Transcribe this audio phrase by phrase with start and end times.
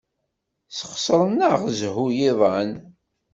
[0.71, 2.71] Sxesṛen-aɣ zzhu yiḍan.